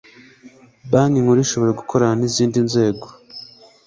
banki 0.91 1.23
nkuru 1.23 1.39
ishobora 1.45 1.77
gukorana 1.79 2.15
n 2.19 2.23
izindi 2.29 2.57
nzego 2.67 3.05